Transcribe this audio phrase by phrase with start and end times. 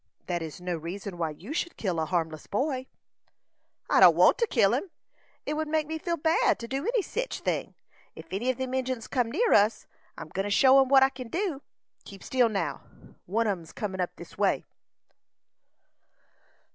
[0.25, 2.87] "That is no reason why you should kill a harmless boy."
[3.87, 4.89] "I don't want to kill him;
[5.45, 7.75] it would make me feel bad to do any sech thing.
[8.17, 9.85] Ef any of them Injins come near us,
[10.17, 11.61] I'm go'n to show 'em what I kin do.
[12.03, 12.81] Keep still now;
[13.27, 14.65] one on 'em is comin' up this way."